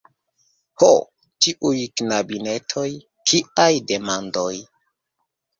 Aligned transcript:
Ho! 0.83 0.87
tiuj 1.47 1.83
knabinetoj! 2.01 2.89
Kiaj 3.33 3.71
demonoj! 3.93 4.53